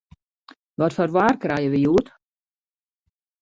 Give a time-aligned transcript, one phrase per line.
[0.79, 2.07] Wat foar waar krije we hjoed?